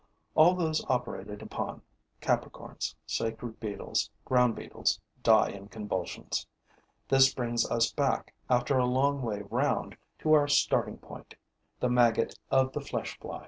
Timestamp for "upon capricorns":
1.43-2.95